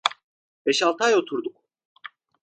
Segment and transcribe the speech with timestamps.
[0.65, 1.61] Beş altı ay oturduk.